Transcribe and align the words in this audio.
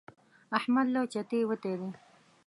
احمد 0.57 0.87
له 0.95 1.01
چتې 1.13 1.39
وتی 1.49 1.73
دی. 1.79 1.89